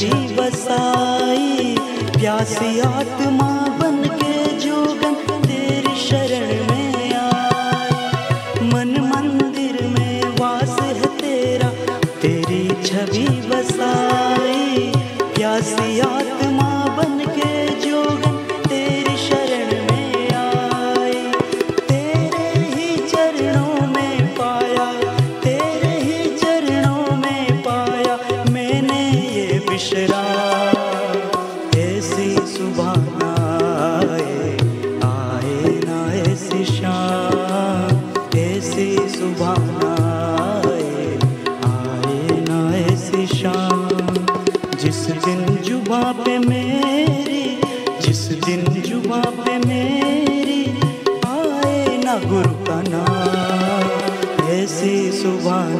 छवि 0.00 0.34
बसाई 0.38 1.74
प्यासी 2.18 2.68
आत्मा 2.88 3.48
गुरु 52.28 52.54
का 52.64 52.80
नाम 52.88 54.48
ऐसी 54.52 54.94
सुबह 55.12 55.76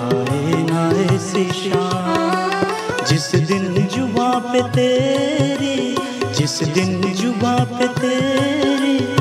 आए 0.00 0.66
ना 0.70 1.14
ऐसी 1.14 1.44
शाम। 1.52 3.06
जिस 3.06 3.34
दिन 3.34 3.88
जुबा 3.96 4.38
पे 4.38 4.62
तेरी, 4.62 5.96
जिस 6.34 6.62
दिन 6.62 7.00
जुबा 7.14 7.64
पे 7.64 7.88
तेरी 7.88 9.15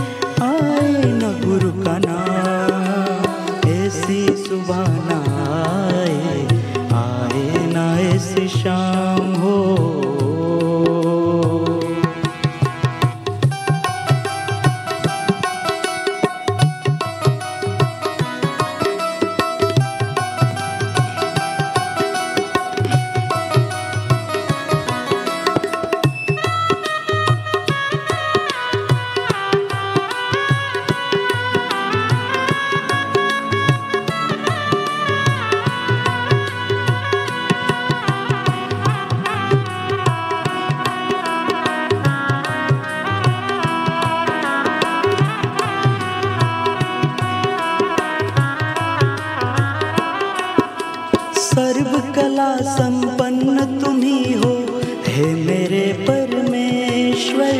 कला 51.57 52.57
संपन्न 52.57 53.81
तुम्ही 53.81 54.33
हो। 54.33 54.81
हे 55.07 55.25
मेरे 55.25 56.05
परमेश्वर, 56.09 57.53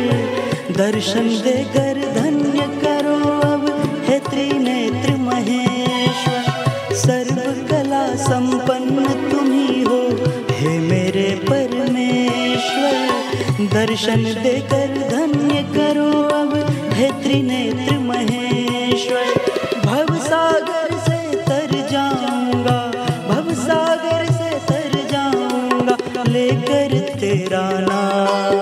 दर्शन 0.76 1.28
देकर 1.28 2.20
धन्य 2.20 2.60
करो 2.60 3.38
अब। 3.38 3.92
हे 4.04 4.18
त्रिनेत्र 4.18 5.16
महेश्वर, 5.16 6.44
सर्व 6.94 7.66
कला 7.68 8.14
संपन्न 8.14 9.06
तुम्ही 9.30 9.82
हो। 9.82 10.08
हे 10.50 10.78
मेरे 10.78 11.44
परमेश्वर, 11.50 13.08
दर्शन 13.60 14.22
देकर 14.22 15.08
धन्य 15.10 15.62
करो 15.62 16.22
अब। 16.22 16.66
हे 16.92 17.10
त्रिनेत्र 17.10 17.98
महेश्वर 17.98 19.45
लेकर 26.36 26.92
तेरा 27.20 27.68
नाम 27.80 28.56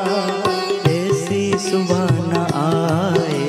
ऐसी 0.91 1.41
सुबह 1.59 2.11
न 2.31 2.43
आए 2.55 3.41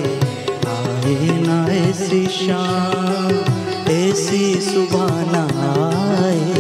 आए 0.74 1.36
ना 1.42 1.58
ऐसी 1.74 2.26
शाम, 2.28 3.30
ऐसी 3.92 4.42
सुबह 4.62 5.14
न 5.34 5.44
आए 5.68 6.58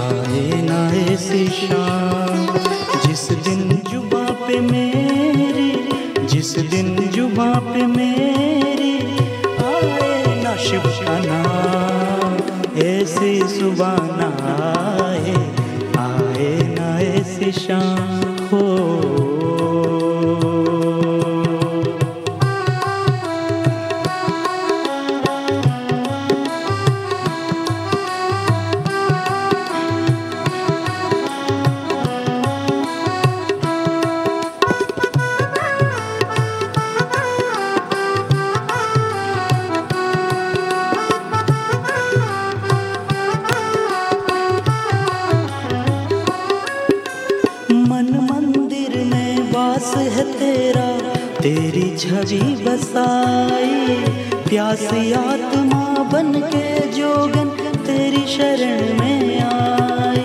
आए 0.00 0.62
ना 0.62 0.80
ऐसी 1.12 1.46
शाम। 1.48 2.46
जिस 3.06 3.26
दिन 3.48 3.82
जुबा 3.92 4.24
पे 4.44 4.60
मेरी, 4.60 5.72
जिस 6.26 6.54
दिन 6.74 6.94
जुबा 7.08 7.52
पे 7.70 7.86
मेरी, 7.96 8.94
आए 9.66 10.42
ना 10.42 10.56
शिव 10.68 10.82
नाम, 11.26 12.38
ऐसी 12.86 13.38
सुबह 13.58 13.96
न 14.18 14.32
आए। 14.54 14.99
ऐसी 17.50 18.29
वास 49.80 49.96
है 49.96 50.24
तेरा, 50.32 50.88
तेरी 51.40 51.96
छवि 51.96 52.64
बसाई। 52.64 53.94
प्यासी 54.48 55.12
आत्मा 55.12 55.82
बन 56.02 56.32
के 56.54 56.92
जोगन 56.92 57.48
तेरी 57.86 58.26
शरण 58.26 58.98
में 58.98 59.40
आई। 59.40 60.24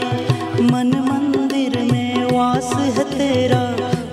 मन 0.61 0.91
मंदिर 1.07 1.79
में 1.91 2.25
वास 2.25 2.73
है 2.73 3.03
तेरा, 3.03 3.63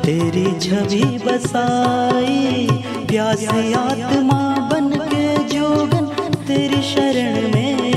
तेरी 0.02 0.46
छवि 0.60 1.04
बसाई। 1.26 2.68
प्यासी 3.08 3.72
आत्मा 3.72 4.40
बन 4.72 4.90
के 5.12 5.26
जोगन 5.54 6.06
तेरी 6.46 6.82
शरण 6.82 7.52
में 7.54 7.91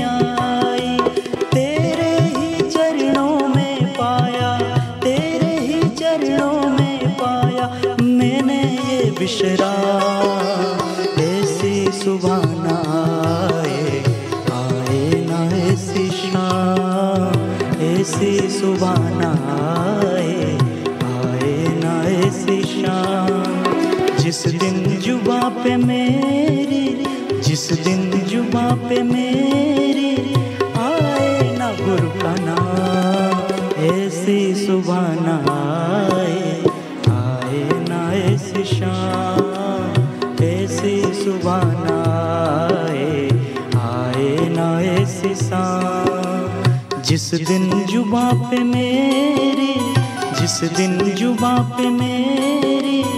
बिशरा। 9.18 9.72
ऐसी 11.20 11.92
सुबह 11.92 12.42
न 12.44 12.66
आए 12.86 14.04
आए 14.52 15.26
ना 15.28 15.56
ऐसी 15.56 16.10
शाम। 16.10 17.82
ऐसी 17.82 18.48
सुबह 18.48 18.94
न 18.98 19.24
आए 19.56 20.58
आए 21.14 21.56
ना 21.84 21.94
ऐसी 22.08 22.62
शाम। 22.62 23.42
जिस 24.16 24.46
दिन 24.46 25.00
जुबा 25.00 25.48
पे 25.48 25.76
मेरी, 25.76 27.06
जिस 27.40 27.72
दिन 27.72 28.10
जुबा 28.20 28.74
पे 28.88 29.02
मेरी, 29.02 30.34
आए 30.78 31.56
ना 31.56 31.72
गुरु 31.72 32.08
का 32.08 32.34
नाम। 32.38 33.84
ऐसी 33.84 34.66
सुबह 34.66 35.00
न 35.00 35.55
ऐसी 41.24 41.72
आए 41.90 43.28
आए 43.76 44.48
ना 44.48 44.80
ऐसी 44.80 45.34
जिस 47.02 47.34
दिन 47.34 47.84
जुबा 47.86 48.30
पे 48.50 48.58
मेरी, 48.58 49.74
जिस 50.40 50.60
दिन 50.76 50.98
जुबा 51.14 51.56
पे 51.76 51.90
मेरी 51.90 53.15